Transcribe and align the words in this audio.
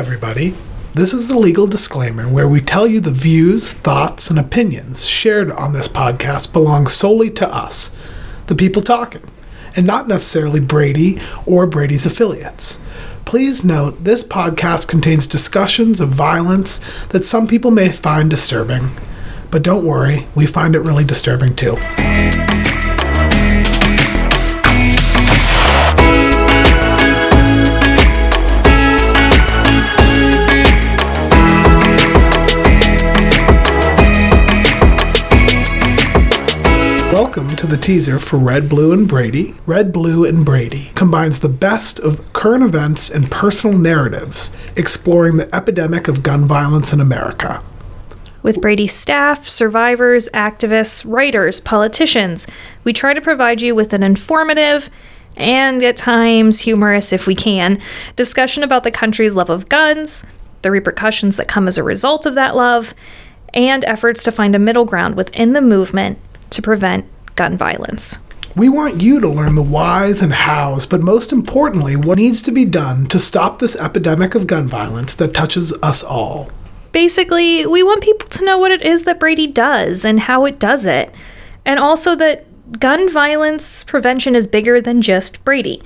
everybody. 0.00 0.54
This 0.94 1.12
is 1.12 1.28
the 1.28 1.38
legal 1.38 1.66
disclaimer 1.66 2.26
where 2.26 2.48
we 2.48 2.62
tell 2.62 2.86
you 2.86 3.00
the 3.00 3.10
views, 3.10 3.74
thoughts, 3.74 4.30
and 4.30 4.38
opinions 4.38 5.06
shared 5.06 5.50
on 5.50 5.74
this 5.74 5.88
podcast 5.88 6.54
belong 6.54 6.86
solely 6.86 7.28
to 7.32 7.46
us, 7.54 7.94
the 8.46 8.54
people 8.54 8.80
talking, 8.80 9.20
and 9.76 9.86
not 9.86 10.08
necessarily 10.08 10.58
Brady 10.58 11.20
or 11.44 11.66
Brady's 11.66 12.06
affiliates. 12.06 12.82
Please 13.26 13.62
note 13.62 14.02
this 14.04 14.24
podcast 14.24 14.88
contains 14.88 15.26
discussions 15.26 16.00
of 16.00 16.08
violence 16.08 16.80
that 17.08 17.26
some 17.26 17.46
people 17.46 17.70
may 17.70 17.92
find 17.92 18.30
disturbing, 18.30 18.92
but 19.50 19.62
don't 19.62 19.84
worry, 19.84 20.26
we 20.34 20.46
find 20.46 20.74
it 20.74 20.80
really 20.80 21.04
disturbing 21.04 21.54
too. 21.54 21.76
To 37.60 37.66
the 37.66 37.76
teaser 37.76 38.18
for 38.18 38.38
Red, 38.38 38.70
Blue, 38.70 38.90
and 38.90 39.06
Brady. 39.06 39.52
Red, 39.66 39.92
Blue, 39.92 40.24
and 40.24 40.46
Brady 40.46 40.92
combines 40.94 41.40
the 41.40 41.48
best 41.50 42.00
of 42.00 42.32
current 42.32 42.64
events 42.64 43.10
and 43.10 43.30
personal 43.30 43.76
narratives 43.76 44.50
exploring 44.76 45.36
the 45.36 45.54
epidemic 45.54 46.08
of 46.08 46.22
gun 46.22 46.46
violence 46.46 46.94
in 46.94 47.02
America. 47.02 47.62
With 48.42 48.62
Brady's 48.62 48.94
staff, 48.94 49.46
survivors, 49.46 50.26
activists, 50.32 51.04
writers, 51.06 51.60
politicians, 51.60 52.46
we 52.82 52.94
try 52.94 53.12
to 53.12 53.20
provide 53.20 53.60
you 53.60 53.74
with 53.74 53.92
an 53.92 54.02
informative 54.02 54.88
and 55.36 55.82
at 55.82 55.98
times 55.98 56.60
humorous, 56.60 57.12
if 57.12 57.26
we 57.26 57.34
can, 57.34 57.78
discussion 58.16 58.62
about 58.62 58.84
the 58.84 58.90
country's 58.90 59.36
love 59.36 59.50
of 59.50 59.68
guns, 59.68 60.24
the 60.62 60.70
repercussions 60.70 61.36
that 61.36 61.46
come 61.46 61.68
as 61.68 61.76
a 61.76 61.82
result 61.82 62.24
of 62.24 62.34
that 62.36 62.56
love, 62.56 62.94
and 63.52 63.84
efforts 63.84 64.24
to 64.24 64.32
find 64.32 64.56
a 64.56 64.58
middle 64.58 64.86
ground 64.86 65.14
within 65.14 65.52
the 65.52 65.60
movement 65.60 66.18
to 66.48 66.62
prevent 66.62 67.04
gun 67.40 67.56
violence. 67.56 68.18
We 68.54 68.68
want 68.68 69.00
you 69.00 69.18
to 69.18 69.28
learn 69.28 69.54
the 69.54 69.62
whys 69.62 70.20
and 70.20 70.30
hows, 70.30 70.84
but 70.84 71.00
most 71.00 71.32
importantly, 71.32 71.96
what 71.96 72.18
needs 72.18 72.42
to 72.42 72.52
be 72.52 72.66
done 72.66 73.06
to 73.06 73.18
stop 73.18 73.58
this 73.58 73.76
epidemic 73.76 74.34
of 74.34 74.46
gun 74.46 74.68
violence 74.68 75.14
that 75.14 75.32
touches 75.32 75.72
us 75.82 76.04
all. 76.04 76.50
Basically, 76.92 77.64
we 77.64 77.82
want 77.82 78.02
people 78.02 78.28
to 78.28 78.44
know 78.44 78.58
what 78.58 78.72
it 78.72 78.82
is 78.82 79.04
that 79.04 79.18
Brady 79.18 79.46
does 79.46 80.04
and 80.04 80.20
how 80.20 80.44
it 80.44 80.58
does 80.58 80.84
it, 80.84 81.14
and 81.64 81.80
also 81.80 82.14
that 82.16 82.44
gun 82.78 83.08
violence 83.08 83.84
prevention 83.84 84.36
is 84.36 84.46
bigger 84.46 84.82
than 84.82 85.00
just 85.00 85.42
Brady. 85.42 85.82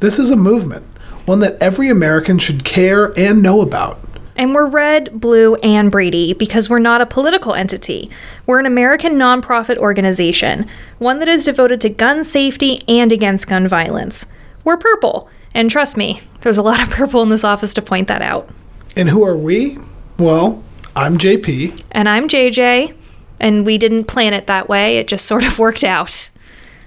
This 0.00 0.18
is 0.18 0.30
a 0.30 0.36
movement, 0.36 0.86
one 1.26 1.40
that 1.40 1.62
every 1.62 1.90
American 1.90 2.38
should 2.38 2.64
care 2.64 3.12
and 3.18 3.42
know 3.42 3.60
about. 3.60 3.98
And 4.36 4.54
we're 4.54 4.66
Red, 4.66 5.20
Blue, 5.20 5.56
and 5.56 5.90
Brady 5.90 6.32
because 6.32 6.70
we're 6.70 6.78
not 6.78 7.00
a 7.00 7.06
political 7.06 7.54
entity. 7.54 8.10
We're 8.46 8.60
an 8.60 8.66
American 8.66 9.14
nonprofit 9.14 9.76
organization, 9.76 10.68
one 10.98 11.18
that 11.18 11.28
is 11.28 11.44
devoted 11.44 11.80
to 11.82 11.90
gun 11.90 12.24
safety 12.24 12.80
and 12.88 13.12
against 13.12 13.48
gun 13.48 13.68
violence. 13.68 14.26
We're 14.64 14.78
purple, 14.78 15.28
and 15.54 15.70
trust 15.70 15.96
me, 15.96 16.22
there's 16.40 16.58
a 16.58 16.62
lot 16.62 16.82
of 16.82 16.90
purple 16.90 17.22
in 17.22 17.28
this 17.28 17.44
office 17.44 17.74
to 17.74 17.82
point 17.82 18.08
that 18.08 18.22
out. 18.22 18.48
And 18.96 19.08
who 19.08 19.22
are 19.22 19.36
we? 19.36 19.78
Well, 20.18 20.62
I'm 20.96 21.18
JP. 21.18 21.82
And 21.90 22.08
I'm 22.08 22.28
JJ, 22.28 22.94
and 23.38 23.66
we 23.66 23.76
didn't 23.76 24.04
plan 24.04 24.32
it 24.32 24.46
that 24.46 24.68
way, 24.68 24.96
it 24.96 25.08
just 25.08 25.26
sort 25.26 25.44
of 25.44 25.58
worked 25.58 25.84
out. 25.84 26.30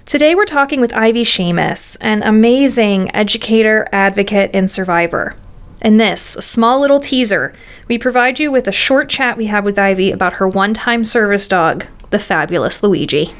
Today 0.04 0.34
we're 0.34 0.44
talking 0.44 0.80
with 0.80 0.92
Ivy 0.92 1.24
Schamis, 1.24 1.96
an 2.00 2.22
amazing 2.22 3.14
educator, 3.14 3.88
advocate, 3.92 4.50
and 4.54 4.70
survivor. 4.70 5.36
In 5.86 5.98
this, 5.98 6.34
a 6.34 6.42
small 6.42 6.80
little 6.80 6.98
teaser, 6.98 7.52
we 7.86 7.96
provide 7.96 8.40
you 8.40 8.50
with 8.50 8.66
a 8.66 8.72
short 8.72 9.08
chat 9.08 9.36
we 9.36 9.46
had 9.46 9.64
with 9.64 9.78
Ivy 9.78 10.10
about 10.10 10.32
her 10.32 10.48
one 10.48 10.74
time 10.74 11.04
service 11.04 11.46
dog, 11.46 11.86
the 12.10 12.18
fabulous 12.18 12.82
Luigi. 12.82 13.32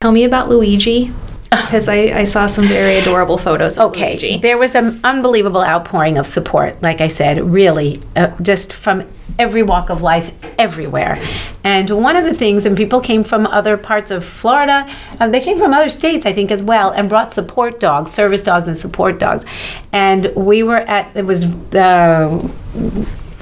Tell 0.00 0.10
me 0.10 0.24
about 0.24 0.48
Luigi, 0.48 1.12
because 1.48 1.88
I, 1.88 1.94
I 2.18 2.24
saw 2.24 2.48
some 2.48 2.66
very 2.66 2.96
adorable 2.96 3.38
photos 3.38 3.78
of 3.78 3.92
Okay, 3.92 4.14
Luigi. 4.14 4.38
there 4.38 4.58
was 4.58 4.74
an 4.74 4.98
unbelievable 5.04 5.62
outpouring 5.62 6.18
of 6.18 6.26
support, 6.26 6.82
like 6.82 7.00
I 7.00 7.06
said, 7.06 7.38
really, 7.48 8.02
uh, 8.16 8.36
just 8.42 8.72
from 8.72 9.06
every 9.38 9.62
walk 9.62 9.90
of 9.90 10.02
life, 10.02 10.32
everywhere. 10.58 11.22
And 11.64 11.90
one 11.90 12.16
of 12.16 12.24
the 12.24 12.34
things, 12.34 12.64
and 12.64 12.76
people 12.76 13.00
came 13.00 13.24
from 13.24 13.46
other 13.46 13.76
parts 13.76 14.10
of 14.10 14.24
Florida, 14.24 14.90
uh, 15.20 15.28
they 15.28 15.40
came 15.40 15.58
from 15.58 15.72
other 15.72 15.88
states, 15.88 16.26
I 16.26 16.32
think, 16.32 16.50
as 16.50 16.62
well, 16.62 16.90
and 16.90 17.08
brought 17.08 17.32
support 17.32 17.80
dogs, 17.80 18.10
service 18.10 18.42
dogs, 18.42 18.66
and 18.66 18.76
support 18.76 19.18
dogs. 19.18 19.44
And 19.92 20.26
we 20.34 20.62
were 20.62 20.78
at, 20.78 21.14
it 21.16 21.26
was 21.26 21.50
the 21.70 22.52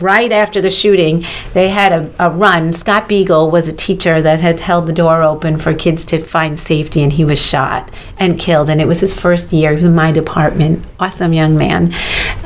right 0.00 0.32
after 0.32 0.60
the 0.60 0.70
shooting, 0.70 1.24
they 1.52 1.68
had 1.68 1.92
a, 1.92 2.10
a 2.18 2.30
run. 2.30 2.72
Scott 2.72 3.08
Beigel 3.08 3.50
was 3.50 3.68
a 3.68 3.72
teacher 3.72 4.20
that 4.22 4.40
had 4.40 4.60
held 4.60 4.86
the 4.86 4.92
door 4.92 5.22
open 5.22 5.58
for 5.58 5.74
kids 5.74 6.04
to 6.06 6.20
find 6.20 6.58
safety, 6.58 7.02
and 7.02 7.12
he 7.12 7.24
was 7.24 7.40
shot 7.40 7.90
and 8.18 8.38
killed. 8.38 8.68
And 8.68 8.80
it 8.80 8.86
was 8.86 9.00
his 9.00 9.18
first 9.18 9.52
year. 9.52 9.70
He 9.70 9.76
was 9.76 9.84
in 9.84 9.94
my 9.94 10.12
department. 10.12 10.84
Awesome 10.98 11.32
young 11.32 11.56
man. 11.56 11.94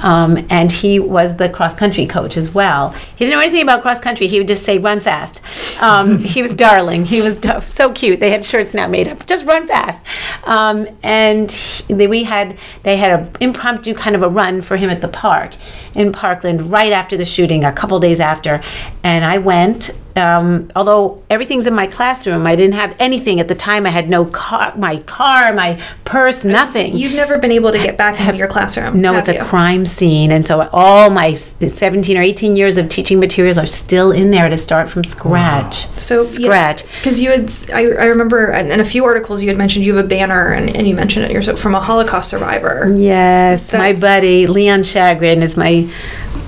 Um, 0.03 0.47
and 0.51 0.71
he 0.71 0.99
was 0.99 1.37
the 1.37 1.49
cross 1.49 1.75
country 1.75 2.07
coach 2.07 2.37
as 2.37 2.55
well. 2.55 2.91
He 2.91 3.25
didn't 3.25 3.33
know 3.33 3.41
anything 3.41 3.63
about 3.63 3.83
cross 3.83 4.01
country. 4.01 4.27
He 4.27 4.39
would 4.39 4.49
just 4.49 4.65
say, 4.65 4.79
run 4.79 5.01
fast. 5.01 5.41
Um, 5.83 6.19
he 6.35 6.43
was 6.43 6.55
darling. 6.55 7.05
He 7.05 7.21
was 7.21 7.39
so 7.67 7.93
cute. 7.93 8.21
They 8.21 8.31
had 8.31 8.45
shirts 8.45 8.75
now 8.75 8.89
made 8.89 9.09
up. 9.09 9.27
Just 9.27 9.47
run 9.47 9.67
fast. 9.67 10.05
Um, 10.47 10.87
and 11.03 11.51
he, 11.51 11.95
they, 11.95 12.07
we 12.07 12.25
had, 12.25 12.59
they 12.83 12.97
had 12.97 13.21
an 13.21 13.33
impromptu 13.41 13.95
kind 13.95 14.17
of 14.17 14.23
a 14.23 14.29
run 14.29 14.63
for 14.63 14.77
him 14.77 14.91
at 14.91 15.01
the 15.01 15.09
park 15.09 15.55
in 15.95 16.13
Parkland 16.13 16.71
right 16.71 16.93
after 16.93 17.17
the 17.17 17.25
shooting, 17.25 17.38
a 17.45 17.73
couple 17.73 18.01
days 18.01 18.21
after. 18.21 18.63
And 19.03 19.25
I 19.25 19.39
went, 19.39 19.91
um, 20.17 20.71
although 20.75 21.23
everything's 21.31 21.67
in 21.67 21.75
my 21.75 21.87
classroom, 21.87 22.47
I 22.47 22.57
didn't 22.57 22.75
have 22.75 22.97
anything 22.99 23.41
at 23.41 23.49
the 23.49 23.55
time. 23.55 23.87
I 23.87 23.91
had 23.91 24.09
no 24.09 24.25
car, 24.25 24.75
my 24.77 24.99
car, 25.01 25.53
my 25.53 25.81
purse, 26.05 26.45
nothing. 26.45 26.97
You've 26.97 27.13
never 27.13 27.39
been 27.39 27.53
able 27.53 27.71
to 27.71 27.79
get 27.79 27.97
back 27.97 28.19
into 28.19 28.37
your 28.37 28.49
classroom. 28.49 29.01
No, 29.01 29.13
have 29.13 29.29
it's 29.29 29.29
a 29.29 29.45
crime 29.45 29.87
scene. 29.87 30.33
And 30.33 30.47
so 30.47 30.69
all 30.73 31.11
my 31.11 31.35
17 31.35 32.17
or 32.17 32.23
18 32.23 32.57
years 32.57 32.77
of 32.77 32.89
teaching 32.89 33.21
materials 33.21 33.59
are 33.59 33.67
still 33.67 34.11
in 34.11 34.31
there 34.31 34.49
to 34.49 34.59
start 34.59 34.89
from 34.89 35.05
scratch. 35.05 35.87
So 35.99 36.23
Scratch. 36.23 36.85
because 36.97 37.21
you 37.21 37.31
had, 37.31 37.53
I 37.73 38.07
remember 38.07 38.53
in 38.53 38.79
in 38.79 38.81
a 38.81 38.85
few 38.85 39.05
articles 39.05 39.43
you 39.43 39.49
had 39.49 39.59
mentioned 39.59 39.85
you 39.85 39.95
have 39.97 40.05
a 40.05 40.09
banner 40.09 40.53
and, 40.53 40.75
and 40.75 40.87
you 40.87 40.95
mentioned 40.95 41.25
it 41.25 41.33
yourself 41.33 41.59
from 41.59 41.75
a 41.75 41.81
Holocaust 41.81 42.31
survivor. 42.31 42.93
Yes, 42.97 43.73
my 43.73 43.93
buddy 43.93 44.47
Leon 44.47 44.83
Chagrin 44.83 45.43
is 45.43 45.57
my 45.57 45.89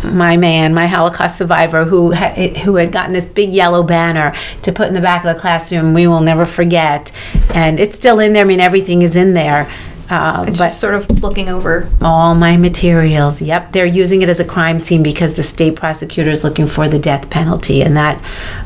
my 0.04 0.36
man, 0.36 0.72
my 0.74 0.86
Holocaust 0.86 1.36
survivor 1.38 1.84
who 1.84 2.12
ha- 2.12 2.34
who 2.64 2.76
had 2.76 2.92
gotten 2.92 3.12
this 3.12 3.26
big 3.26 3.50
yellow 3.50 3.82
banner 3.82 4.34
to 4.62 4.72
put 4.72 4.88
in 4.88 4.94
the 4.94 5.00
back 5.00 5.24
of 5.24 5.34
the 5.34 5.40
classroom. 5.40 5.94
We 5.94 6.06
will 6.06 6.20
never 6.20 6.44
forget, 6.46 7.12
and 7.54 7.78
it's 7.80 7.96
still 7.96 8.18
in 8.20 8.32
there. 8.32 8.44
I 8.44 8.46
mean, 8.46 8.60
everything 8.60 9.02
is 9.02 9.16
in 9.16 9.34
there. 9.34 9.70
Uh, 10.08 10.44
It's 10.48 10.58
but 10.58 10.68
just 10.68 10.80
sort 10.80 10.94
of 10.94 11.22
looking 11.22 11.48
over. 11.48 11.88
all 12.02 12.34
my 12.34 12.56
materials. 12.56 13.40
Yep, 13.40 13.70
they're 13.72 13.86
using 13.86 14.22
it 14.22 14.28
as 14.28 14.40
a 14.40 14.44
crime 14.44 14.80
scene 14.80 15.04
because 15.04 15.34
the 15.34 15.42
state 15.44 15.76
prosecutor 15.76 16.30
is 16.30 16.42
looking 16.42 16.66
for 16.66 16.88
the 16.88 16.98
death 16.98 17.30
penalty, 17.30 17.82
and 17.82 17.96
that 17.96 18.20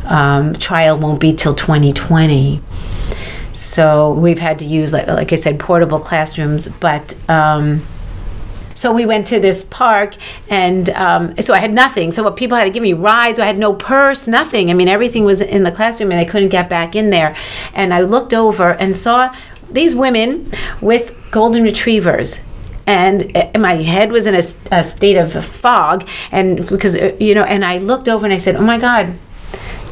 um, 0.06 0.54
trial 0.54 0.96
won't 0.96 1.20
be 1.20 1.34
till 1.34 1.54
2020. 1.54 2.60
So 3.52 4.14
we've 4.14 4.38
had 4.38 4.58
to 4.60 4.64
use, 4.64 4.92
like, 4.92 5.06
like 5.06 5.32
I 5.32 5.36
said, 5.36 5.58
portable 5.60 6.00
classrooms, 6.00 6.68
but. 6.80 7.14
Um, 7.28 7.82
so 8.74 8.92
we 8.92 9.06
went 9.06 9.26
to 9.28 9.40
this 9.40 9.64
park, 9.64 10.16
and 10.48 10.90
um, 10.90 11.36
so 11.40 11.54
I 11.54 11.58
had 11.58 11.72
nothing. 11.72 12.12
So 12.12 12.22
what 12.22 12.36
people 12.36 12.56
had 12.56 12.64
to 12.64 12.70
give 12.70 12.82
me 12.82 12.92
rides. 12.92 13.38
I 13.38 13.46
had 13.46 13.58
no 13.58 13.72
purse, 13.72 14.26
nothing. 14.28 14.70
I 14.70 14.74
mean, 14.74 14.88
everything 14.88 15.24
was 15.24 15.40
in 15.40 15.62
the 15.62 15.72
classroom, 15.72 16.10
and 16.10 16.20
I 16.20 16.24
couldn't 16.24 16.48
get 16.48 16.68
back 16.68 16.94
in 16.94 17.10
there. 17.10 17.36
And 17.74 17.94
I 17.94 18.00
looked 18.00 18.34
over 18.34 18.72
and 18.72 18.96
saw 18.96 19.34
these 19.70 19.94
women 19.94 20.50
with 20.80 21.14
golden 21.30 21.62
retrievers. 21.62 22.40
And 22.86 23.34
uh, 23.36 23.58
my 23.58 23.76
head 23.76 24.12
was 24.12 24.26
in 24.26 24.34
a 24.34 24.84
state 24.84 25.16
of 25.16 25.44
fog, 25.44 26.06
and 26.30 26.68
because 26.68 26.96
uh, 26.96 27.16
you 27.18 27.34
know, 27.34 27.44
and 27.44 27.64
I 27.64 27.78
looked 27.78 28.08
over 28.08 28.26
and 28.26 28.34
I 28.34 28.38
said, 28.38 28.56
"Oh 28.56 28.62
my 28.62 28.78
God, 28.78 29.14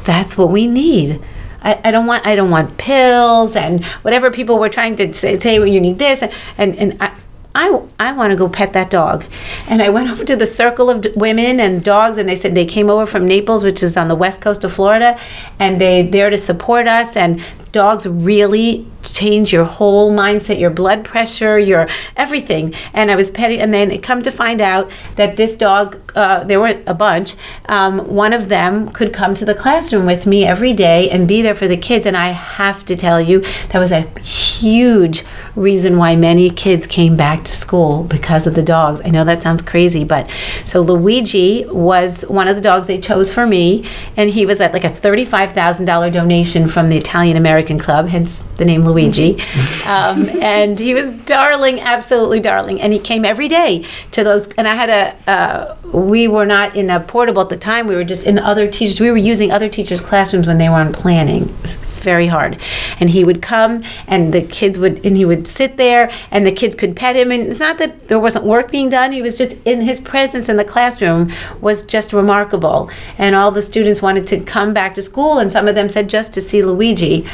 that's 0.04 0.36
what 0.36 0.50
we 0.50 0.66
need." 0.66 1.20
I, 1.62 1.80
I 1.84 1.90
don't 1.90 2.06
want 2.06 2.26
I 2.26 2.34
don't 2.34 2.50
want 2.50 2.76
pills 2.76 3.56
and 3.56 3.84
whatever 4.02 4.30
people 4.30 4.58
were 4.58 4.68
trying 4.68 4.96
to 4.96 5.12
say, 5.14 5.38
say 5.38 5.58
well, 5.58 5.68
you 5.68 5.80
need 5.80 5.98
this 5.98 6.22
and 6.22 6.32
and, 6.58 6.74
and 6.76 6.96
I, 7.00 7.16
I, 7.54 7.82
I 7.98 8.12
want 8.12 8.30
to 8.30 8.36
go 8.36 8.48
pet 8.48 8.72
that 8.72 8.90
dog. 8.90 9.24
And 9.68 9.82
I 9.82 9.90
went 9.90 10.10
over 10.12 10.24
to 10.24 10.36
the 10.36 10.46
circle 10.46 10.90
of 10.90 11.06
women 11.16 11.60
and 11.60 11.82
dogs, 11.82 12.18
and 12.18 12.28
they 12.28 12.36
said 12.36 12.54
they 12.54 12.66
came 12.66 12.88
over 12.88 13.06
from 13.06 13.26
Naples, 13.26 13.64
which 13.64 13.82
is 13.82 13.96
on 13.96 14.08
the 14.08 14.16
west 14.16 14.40
coast 14.40 14.64
of 14.64 14.72
Florida, 14.72 15.18
and 15.58 15.80
they 15.80 16.02
there 16.02 16.30
to 16.30 16.38
support 16.38 16.86
us. 16.86 17.16
And 17.16 17.42
dogs 17.72 18.06
really 18.06 18.86
change 19.02 19.52
your 19.52 19.64
whole 19.64 20.12
mindset, 20.12 20.58
your 20.58 20.70
blood 20.70 21.04
pressure, 21.04 21.58
your 21.58 21.88
everything. 22.16 22.74
And 22.94 23.10
I 23.10 23.16
was 23.16 23.30
petting, 23.30 23.60
and 23.60 23.74
then 23.74 23.90
it 23.90 24.02
come 24.02 24.22
to 24.22 24.30
find 24.30 24.60
out 24.60 24.90
that 25.16 25.36
this 25.36 25.56
dog, 25.56 25.98
uh, 26.14 26.44
there 26.44 26.60
were 26.60 26.80
a 26.86 26.94
bunch. 26.94 27.34
Um, 27.66 28.14
one 28.14 28.32
of 28.32 28.48
them 28.48 28.88
could 28.90 29.12
come 29.12 29.34
to 29.34 29.44
the 29.44 29.54
classroom 29.54 30.06
with 30.06 30.26
me 30.26 30.44
every 30.44 30.72
day 30.72 31.10
and 31.10 31.26
be 31.26 31.42
there 31.42 31.54
for 31.54 31.68
the 31.68 31.76
kids. 31.76 32.06
And 32.06 32.16
I 32.16 32.28
have 32.28 32.84
to 32.86 32.96
tell 32.96 33.20
you, 33.20 33.40
that 33.70 33.78
was 33.78 33.92
a 33.92 34.02
huge 34.20 35.24
reason 35.56 35.98
why 35.98 36.16
many 36.16 36.48
kids 36.48 36.86
came 36.86 37.16
back 37.16 37.44
to 37.44 37.52
school 37.52 38.04
because 38.04 38.46
of 38.46 38.54
the 38.54 38.62
dogs. 38.62 39.02
I 39.04 39.08
know 39.08 39.24
that 39.24 39.42
sounds 39.42 39.62
crazy, 39.62 40.04
but 40.04 40.30
so 40.64 40.80
Luigi 40.80 41.66
was 41.66 42.22
one 42.28 42.48
of 42.48 42.56
the 42.56 42.62
dogs 42.62 42.86
they 42.86 43.00
chose 43.00 43.32
for 43.32 43.46
me, 43.46 43.86
and 44.16 44.30
he 44.30 44.46
was 44.46 44.60
at 44.60 44.72
like 44.72 44.84
a 44.84 44.90
thirty-five 44.90 45.52
thousand 45.52 45.86
dollar 45.86 46.10
donation 46.10 46.68
from 46.68 46.88
the 46.88 46.96
Italian 46.96 47.36
American 47.36 47.78
Club, 47.78 48.08
hence 48.08 48.38
the 48.56 48.64
name 48.64 48.82
Luigi. 48.82 48.91
um, 49.86 50.28
and 50.40 50.78
he 50.78 50.94
was 50.94 51.10
darling, 51.10 51.80
absolutely 51.80 52.40
darling, 52.40 52.80
and 52.80 52.92
he 52.92 52.98
came 52.98 53.24
every 53.24 53.48
day 53.48 53.84
to 54.12 54.24
those. 54.24 54.48
And 54.52 54.68
I 54.68 54.74
had 54.74 54.90
a, 54.90 55.30
uh, 55.30 55.76
we 55.92 56.28
were 56.28 56.46
not 56.46 56.76
in 56.76 56.90
a 56.90 57.00
portable 57.00 57.42
at 57.42 57.48
the 57.48 57.56
time. 57.56 57.86
We 57.86 57.94
were 57.94 58.04
just 58.04 58.24
in 58.26 58.38
other 58.38 58.68
teachers. 58.70 59.00
We 59.00 59.10
were 59.10 59.16
using 59.16 59.50
other 59.50 59.68
teachers' 59.68 60.00
classrooms 60.00 60.46
when 60.46 60.58
they 60.58 60.68
were 60.68 60.76
on 60.76 60.92
planning. 60.92 61.48
It 61.48 61.62
was 61.62 61.76
very 61.76 62.26
hard. 62.26 62.60
And 63.00 63.10
he 63.10 63.24
would 63.24 63.40
come, 63.40 63.84
and 64.06 64.32
the 64.32 64.42
kids 64.42 64.78
would, 64.78 65.04
and 65.04 65.16
he 65.16 65.24
would 65.24 65.46
sit 65.46 65.76
there, 65.76 66.10
and 66.30 66.46
the 66.46 66.52
kids 66.52 66.74
could 66.74 66.96
pet 66.96 67.16
him. 67.16 67.30
And 67.30 67.44
it's 67.44 67.60
not 67.60 67.78
that 67.78 68.08
there 68.08 68.18
wasn't 68.18 68.44
work 68.44 68.70
being 68.70 68.88
done. 68.88 69.12
He 69.12 69.22
was 69.22 69.38
just 69.38 69.56
in 69.64 69.80
his 69.80 70.00
presence 70.00 70.48
in 70.48 70.56
the 70.56 70.64
classroom 70.64 71.32
was 71.60 71.84
just 71.84 72.12
remarkable. 72.12 72.90
And 73.18 73.34
all 73.34 73.50
the 73.50 73.62
students 73.62 74.02
wanted 74.02 74.26
to 74.28 74.40
come 74.40 74.72
back 74.74 74.94
to 74.94 75.02
school, 75.02 75.38
and 75.38 75.52
some 75.52 75.68
of 75.68 75.74
them 75.74 75.88
said 75.88 76.08
just 76.10 76.34
to 76.34 76.40
see 76.40 76.62
Luigi. 76.62 77.26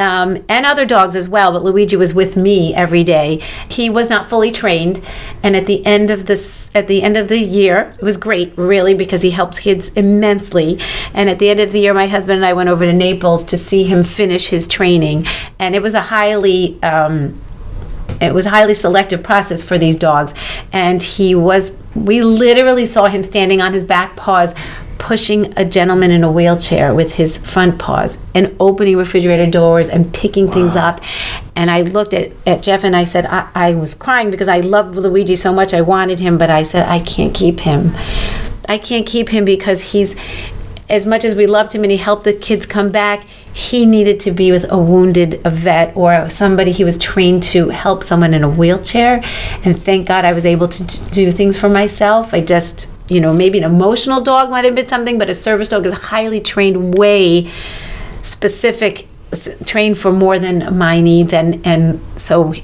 Um, 0.00 0.42
and 0.48 0.64
other 0.64 0.86
dogs 0.86 1.14
as 1.14 1.28
well, 1.28 1.52
but 1.52 1.62
Luigi 1.62 1.94
was 1.94 2.14
with 2.14 2.34
me 2.34 2.74
every 2.74 3.04
day. 3.04 3.42
He 3.68 3.90
was 3.90 4.08
not 4.08 4.30
fully 4.30 4.50
trained, 4.50 5.00
and 5.42 5.54
at 5.54 5.66
the 5.66 5.84
end 5.84 6.10
of 6.10 6.24
this, 6.24 6.70
at 6.74 6.86
the 6.86 7.02
end 7.02 7.18
of 7.18 7.28
the 7.28 7.38
year, 7.38 7.94
it 7.98 8.02
was 8.02 8.16
great, 8.16 8.56
really, 8.56 8.94
because 8.94 9.20
he 9.20 9.30
helps 9.30 9.58
kids 9.58 9.92
immensely. 9.92 10.80
And 11.12 11.28
at 11.28 11.38
the 11.38 11.50
end 11.50 11.60
of 11.60 11.72
the 11.72 11.80
year, 11.80 11.92
my 11.92 12.06
husband 12.06 12.36
and 12.36 12.46
I 12.46 12.54
went 12.54 12.70
over 12.70 12.86
to 12.86 12.92
Naples 12.94 13.44
to 13.44 13.58
see 13.58 13.84
him 13.84 14.02
finish 14.02 14.48
his 14.48 14.66
training, 14.66 15.26
and 15.58 15.74
it 15.74 15.82
was 15.82 15.92
a 15.92 16.00
highly 16.00 16.82
um, 16.82 17.38
it 18.20 18.34
was 18.34 18.46
a 18.46 18.50
highly 18.50 18.74
selective 18.74 19.22
process 19.22 19.62
for 19.62 19.78
these 19.78 19.96
dogs 19.96 20.34
and 20.72 21.02
he 21.02 21.34
was 21.34 21.82
we 21.94 22.20
literally 22.22 22.84
saw 22.84 23.06
him 23.06 23.22
standing 23.22 23.60
on 23.60 23.72
his 23.72 23.84
back 23.84 24.16
paws 24.16 24.54
pushing 25.00 25.52
a 25.56 25.64
gentleman 25.64 26.10
in 26.10 26.22
a 26.22 26.30
wheelchair 26.30 26.94
with 26.94 27.14
his 27.14 27.38
front 27.38 27.78
paws 27.78 28.22
and 28.34 28.54
opening 28.60 28.96
refrigerator 28.96 29.50
doors 29.50 29.88
and 29.88 30.12
picking 30.12 30.48
things 30.48 30.76
up 30.76 31.00
and 31.56 31.70
i 31.70 31.80
looked 31.80 32.12
at, 32.12 32.30
at 32.46 32.62
jeff 32.62 32.84
and 32.84 32.94
i 32.94 33.02
said 33.02 33.24
I, 33.26 33.48
I 33.54 33.74
was 33.74 33.94
crying 33.94 34.30
because 34.30 34.46
i 34.46 34.60
loved 34.60 34.94
luigi 34.94 35.36
so 35.36 35.52
much 35.52 35.72
i 35.72 35.80
wanted 35.80 36.20
him 36.20 36.36
but 36.36 36.50
i 36.50 36.62
said 36.62 36.86
i 36.86 37.00
can't 37.00 37.34
keep 37.34 37.60
him 37.60 37.92
i 38.68 38.76
can't 38.76 39.06
keep 39.06 39.30
him 39.30 39.46
because 39.46 39.92
he's 39.92 40.14
as 40.90 41.06
much 41.06 41.24
as 41.24 41.36
we 41.36 41.46
loved 41.46 41.72
him 41.72 41.84
and 41.84 41.90
he 41.92 41.96
helped 41.96 42.24
the 42.24 42.32
kids 42.32 42.66
come 42.66 42.90
back, 42.90 43.24
he 43.52 43.86
needed 43.86 44.18
to 44.20 44.32
be 44.32 44.50
with 44.50 44.70
a 44.70 44.76
wounded 44.76 45.40
a 45.46 45.50
vet 45.50 45.96
or 45.96 46.28
somebody 46.28 46.72
he 46.72 46.82
was 46.82 46.98
trained 46.98 47.44
to 47.44 47.68
help 47.68 48.02
someone 48.02 48.34
in 48.34 48.42
a 48.42 48.50
wheelchair. 48.50 49.22
And 49.64 49.78
thank 49.78 50.08
God 50.08 50.24
I 50.24 50.32
was 50.32 50.44
able 50.44 50.66
to 50.66 51.10
do 51.10 51.30
things 51.30 51.56
for 51.56 51.68
myself. 51.68 52.34
I 52.34 52.40
just, 52.40 52.90
you 53.10 53.20
know, 53.20 53.32
maybe 53.32 53.58
an 53.58 53.64
emotional 53.64 54.20
dog 54.20 54.50
might 54.50 54.64
have 54.64 54.74
been 54.74 54.86
something, 54.86 55.18
but 55.18 55.28
a 55.28 55.34
service 55.34 55.68
dog 55.68 55.84
is 55.84 55.92
highly 55.92 56.40
trained, 56.40 56.96
way 56.96 57.50
specific, 58.22 59.08
trained 59.64 59.98
for 59.98 60.12
more 60.12 60.38
than 60.38 60.78
my 60.78 61.00
needs. 61.00 61.32
And, 61.32 61.66
and 61.66 62.00
so 62.16 62.54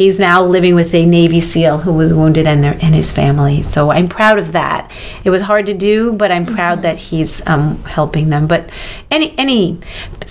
he's 0.00 0.18
now 0.18 0.42
living 0.42 0.74
with 0.74 0.94
a 0.94 1.04
Navy 1.04 1.40
SEAL 1.40 1.80
who 1.80 1.92
was 1.92 2.14
wounded 2.14 2.46
and 2.46 2.64
their 2.64 2.72
and 2.80 2.94
his 2.94 3.12
family. 3.12 3.62
So 3.62 3.90
I'm 3.90 4.08
proud 4.08 4.38
of 4.38 4.52
that. 4.52 4.90
It 5.24 5.28
was 5.28 5.42
hard 5.42 5.66
to 5.66 5.74
do, 5.74 6.14
but 6.14 6.32
I'm 6.32 6.46
proud 6.46 6.80
that 6.80 6.96
he's 6.96 7.46
um, 7.46 7.84
helping 7.84 8.30
them. 8.30 8.46
But 8.46 8.70
any 9.10 9.38
any 9.38 9.78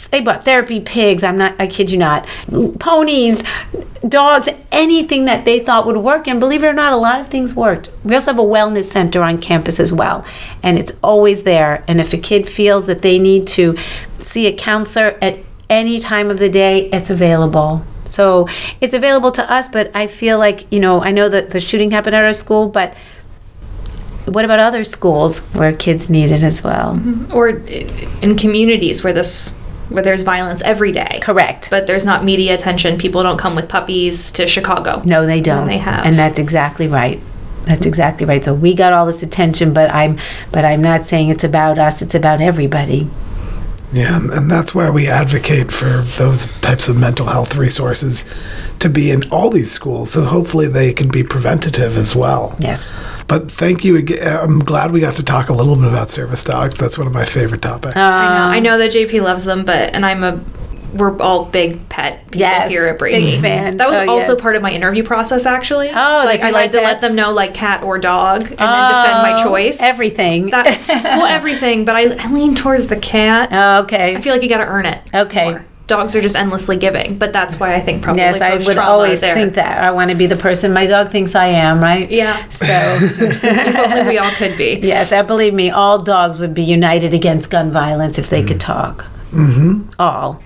they 0.09 0.21
bought 0.21 0.43
therapy 0.43 0.79
pigs. 0.79 1.23
I'm 1.23 1.37
not. 1.37 1.53
I 1.59 1.67
kid 1.67 1.91
you 1.91 1.99
not. 1.99 2.25
Ponies, 2.79 3.43
dogs, 4.07 4.49
anything 4.71 5.25
that 5.25 5.45
they 5.45 5.59
thought 5.59 5.85
would 5.85 5.97
work. 5.97 6.27
And 6.27 6.39
believe 6.39 6.63
it 6.63 6.67
or 6.67 6.73
not, 6.73 6.91
a 6.91 6.97
lot 6.97 7.21
of 7.21 7.27
things 7.27 7.53
worked. 7.53 7.91
We 8.03 8.15
also 8.15 8.31
have 8.31 8.39
a 8.39 8.43
wellness 8.43 8.85
center 8.85 9.21
on 9.21 9.37
campus 9.37 9.79
as 9.79 9.93
well, 9.93 10.25
and 10.63 10.79
it's 10.79 10.93
always 11.03 11.43
there. 11.43 11.83
And 11.87 12.01
if 12.01 12.11
a 12.11 12.17
kid 12.17 12.49
feels 12.49 12.87
that 12.87 13.03
they 13.03 13.19
need 13.19 13.47
to 13.49 13.77
see 14.17 14.47
a 14.47 14.51
counselor 14.51 15.15
at 15.21 15.37
any 15.69 15.99
time 15.99 16.31
of 16.31 16.39
the 16.39 16.49
day, 16.49 16.89
it's 16.89 17.11
available. 17.11 17.85
So 18.09 18.47
it's 18.81 18.93
available 18.93 19.31
to 19.33 19.51
us, 19.51 19.67
but 19.67 19.95
I 19.95 20.07
feel 20.07 20.37
like, 20.37 20.71
you 20.71 20.79
know, 20.79 21.03
I 21.03 21.11
know 21.11 21.29
that 21.29 21.51
the 21.51 21.59
shooting 21.59 21.91
happened 21.91 22.15
at 22.15 22.23
our 22.23 22.33
school, 22.33 22.67
but 22.67 22.95
what 24.25 24.45
about 24.45 24.59
other 24.59 24.83
schools 24.83 25.39
where 25.53 25.73
kids 25.73 26.09
need 26.09 26.31
it 26.31 26.43
as 26.43 26.63
well? 26.63 26.95
Mm-hmm. 26.95 27.33
Or 27.33 27.49
uh, 27.49 28.21
in 28.21 28.35
communities 28.35 29.03
where 29.03 29.13
this 29.13 29.55
where 29.89 30.03
there's 30.03 30.21
violence 30.21 30.61
every 30.61 30.91
day. 30.91 31.19
Correct. 31.21 31.69
But 31.71 31.87
there's 31.87 32.05
not 32.05 32.23
media 32.23 32.53
attention. 32.53 32.99
People 32.99 33.23
don't 33.23 33.39
come 33.39 33.55
with 33.55 33.67
puppies 33.67 34.31
to 34.33 34.45
Chicago. 34.45 35.01
No, 35.03 35.25
they 35.25 35.41
don't. 35.41 35.65
they 35.65 35.79
have. 35.79 36.05
And 36.05 36.15
that's 36.15 36.37
exactly 36.37 36.87
right. 36.87 37.19
That's 37.65 37.85
exactly 37.85 38.25
right. 38.25 38.43
So 38.43 38.53
we 38.53 38.73
got 38.73 38.93
all 38.93 39.05
this 39.05 39.23
attention, 39.23 39.73
but 39.73 39.89
I'm 39.91 40.19
but 40.51 40.65
I'm 40.65 40.81
not 40.81 41.05
saying 41.05 41.29
it's 41.29 41.43
about 41.43 41.77
us, 41.77 42.01
it's 42.01 42.15
about 42.15 42.41
everybody. 42.41 43.09
Yeah, 43.91 44.15
and, 44.15 44.29
and 44.29 44.51
that's 44.51 44.75
why 44.75 44.89
we 44.89 45.07
advocate 45.07 45.71
for 45.71 46.03
those 46.17 46.45
types 46.61 46.87
of 46.87 46.97
mental 46.97 47.25
health 47.25 47.55
resources 47.55 48.23
to 48.79 48.89
be 48.89 49.09
in 49.11 49.23
all 49.31 49.49
these 49.49 49.71
schools. 49.71 50.11
So 50.11 50.23
hopefully 50.23 50.67
they 50.67 50.93
can 50.93 51.09
be 51.09 51.23
preventative 51.23 51.97
as 51.97 52.15
well. 52.15 52.55
Yes. 52.59 52.99
But 53.27 53.49
thank 53.49 53.83
you 53.83 53.97
again. 53.97 54.37
I'm 54.37 54.59
glad 54.59 54.91
we 54.91 54.99
got 54.99 55.15
to 55.15 55.23
talk 55.23 55.49
a 55.49 55.53
little 55.53 55.75
bit 55.75 55.87
about 55.87 56.09
service 56.09 56.43
dogs. 56.43 56.75
That's 56.75 56.97
one 56.97 57.07
of 57.07 57.13
my 57.13 57.25
favorite 57.25 57.61
topics. 57.61 57.95
Uh, 57.95 57.99
I 57.99 58.37
know. 58.37 58.45
I 58.45 58.59
know 58.59 58.77
that 58.77 58.91
JP 58.91 59.23
loves 59.23 59.45
them, 59.45 59.65
but 59.65 59.93
and 59.93 60.05
I'm 60.05 60.23
a 60.23 60.39
we're 60.93 61.19
all 61.21 61.45
big 61.45 61.87
pet 61.89 62.25
people 62.25 62.39
Yes, 62.39 62.71
here 62.71 62.85
at 62.87 62.97
Brady. 62.99 63.31
big 63.31 63.41
fan. 63.41 63.77
That 63.77 63.89
was 63.89 63.99
Oh, 63.99 64.09
also 64.09 64.33
yes. 64.33 64.41
part 64.41 64.55
of 64.55 64.61
my 64.61 64.71
interview 64.71 65.03
process, 65.03 65.45
actually. 65.45 65.89
Oh, 65.89 65.93
like 66.25 66.41
I 66.41 66.51
like 66.51 66.53
like 66.53 66.71
to 66.71 66.81
let 66.81 67.01
them 67.01 67.15
know 67.15 67.31
like 67.31 67.53
cat 67.53 67.83
or 67.83 67.97
dog, 67.99 68.41
and 68.41 68.49
then 68.49 68.57
defend 68.57 69.21
my 69.21 69.35
Oh, 69.39 69.43
choice. 69.43 69.81
Everything. 69.81 70.49
That, 70.49 70.65
well, 70.87 71.25
everything, 71.39 71.85
but 71.85 71.95
I, 71.95 72.15
I 72.15 72.31
lean 72.31 72.55
towards 72.55 72.87
the 72.87 72.97
cat. 72.97 73.49
Oh, 73.51 73.83
okay. 73.83 74.15
I 74.15 74.21
feel 74.21 74.33
like 74.33 74.41
you 74.43 74.49
got 74.49 74.59
to 74.59 74.67
earn 74.67 74.85
it. 74.85 75.01
Okay. 75.13 75.51
more. 75.51 75.65
Dogs 75.87 76.15
are 76.15 76.21
just 76.21 76.35
endlessly 76.35 76.77
giving, 76.77 77.17
but 77.17 77.33
that's 77.33 77.59
why 77.59 77.73
I 77.73 77.79
think 77.79 78.03
probably 78.03 78.21
Yes, 78.21 78.41
I 78.41 78.57
would 78.57 78.77
always 78.77 79.21
there. 79.21 79.33
think 79.33 79.55
that. 79.55 79.83
I 79.83 79.89
want 79.89 80.11
to 80.11 80.15
be 80.15 80.27
the 80.27 80.35
person 80.35 80.71
my 80.71 80.85
dog 80.85 81.09
thinks 81.09 81.33
I 81.33 81.47
am, 81.47 81.81
right? 81.81 82.07
Yeah. 82.11 82.47
So, 82.49 82.65
if 82.69 83.75
only 83.75 84.07
we 84.07 84.17
all 84.19 84.29
could 84.31 84.55
be. 84.55 84.79
yes, 84.83 85.11
I 85.11 85.23
believe 85.23 85.51
me, 85.55 85.71
all 85.71 85.97
dogs 85.97 86.39
would 86.39 86.53
be 86.53 86.61
united 86.63 87.15
against 87.15 87.49
gun 87.49 87.71
violence 87.71 88.19
if 88.19 88.29
they 88.29 88.43
could 88.43 88.59
talk. 88.59 89.05
Mm-hmm. 89.31 89.89
All. 89.99 90.43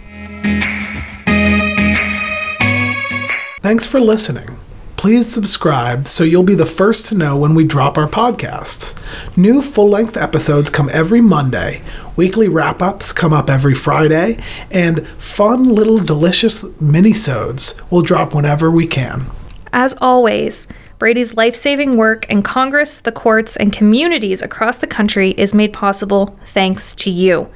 Thanks 3.64 3.88
for 3.88 4.00
listening. 4.00 4.58
Please 4.98 5.30
subscribe 5.30 6.08
so 6.08 6.24
you'll 6.24 6.44
be 6.44 6.54
the 6.54 6.66
first 6.66 7.08
to 7.08 7.16
know 7.16 7.38
when 7.38 7.56
we 7.56 7.66
drop 7.66 7.98
our 7.98 8.08
podcasts. 8.08 8.96
New 9.36 9.62
full 9.62 9.90
length 9.90 10.16
episodes 10.16 10.70
come 10.70 10.90
every 10.94 11.20
Monday, 11.22 11.82
weekly 12.16 12.48
wrap 12.48 12.82
ups 12.82 13.12
come 13.12 13.34
up 13.34 13.50
every 13.50 13.74
Friday, 13.74 14.38
and 14.72 15.08
fun 15.08 15.76
little 15.76 15.98
delicious 15.98 16.64
minisodes 16.80 17.82
will 17.92 18.02
drop 18.02 18.34
whenever 18.34 18.70
we 18.70 18.88
can. 18.88 19.26
As 19.74 19.96
always, 20.00 20.68
Brady's 21.00 21.36
life 21.36 21.56
saving 21.56 21.98
work 21.98 22.26
in 22.30 22.44
Congress, 22.44 23.02
the 23.02 23.12
courts, 23.12 23.58
and 23.58 23.74
communities 23.74 24.42
across 24.42 24.78
the 24.78 24.88
country 24.88 25.32
is 25.32 25.54
made 25.54 25.74
possible 25.74 26.38
thanks 26.46 26.96
to 26.96 27.10
you. 27.10 27.50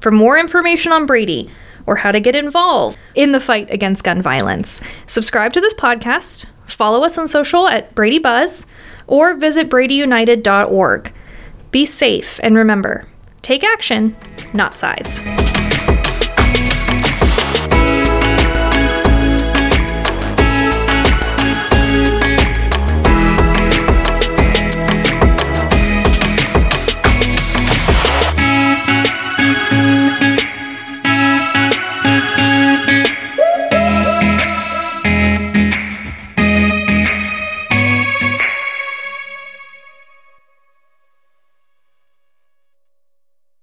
For 0.00 0.10
more 0.10 0.36
information 0.38 0.92
on 0.92 1.06
Brady 1.06 1.50
or 1.86 1.96
how 1.96 2.12
to 2.12 2.20
get 2.20 2.34
involved 2.34 2.98
in 3.14 3.32
the 3.32 3.40
fight 3.40 3.70
against 3.70 4.04
gun 4.04 4.22
violence, 4.22 4.80
subscribe 5.06 5.52
to 5.52 5.60
this 5.60 5.74
podcast, 5.74 6.46
follow 6.66 7.04
us 7.04 7.18
on 7.18 7.28
social 7.28 7.68
at 7.68 7.94
Brady 7.94 8.18
Buzz, 8.18 8.66
or 9.06 9.34
visit 9.34 9.68
bradyunited.org. 9.68 11.12
Be 11.70 11.86
safe 11.86 12.40
and 12.42 12.56
remember 12.56 13.06
take 13.42 13.64
action, 13.64 14.16
not 14.54 14.74
sides. 14.74 15.20